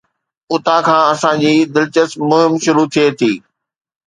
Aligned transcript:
اتان 0.53 0.79
کان 0.85 1.01
اسان 1.11 1.35
جي 1.43 1.53
دلچسپ 1.73 2.17
مهم 2.29 2.53
شروع 2.63 2.87
ٿئي 2.93 3.07
ٿي. 3.19 3.31